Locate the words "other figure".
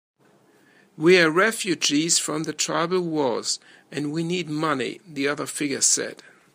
5.27-5.81